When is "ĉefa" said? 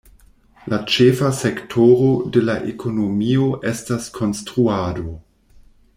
0.93-1.29